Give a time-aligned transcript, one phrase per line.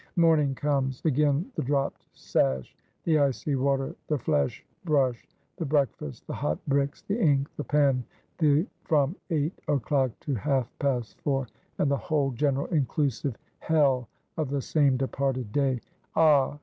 [0.15, 5.27] Morning comes; again the dropt sash, the icy water, the flesh brush,
[5.57, 8.03] the breakfast, the hot bricks, the ink, the pen,
[8.39, 11.45] the from eight o'clock to half past four,
[11.77, 15.79] and the whole general inclusive hell of the same departed day.
[16.15, 16.57] Ah!